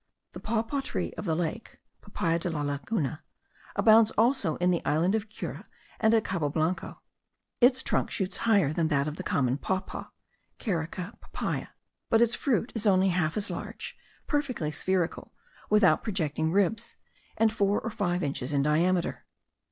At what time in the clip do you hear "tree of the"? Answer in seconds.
0.81-1.35